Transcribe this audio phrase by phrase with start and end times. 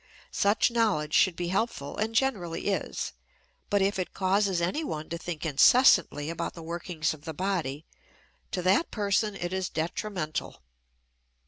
[0.33, 3.13] Such knowledge should be helpful, and generally is,
[3.69, 7.85] but if it causes anyone to think incessantly about the workings of the body,
[8.49, 10.63] to that person it is detrimental.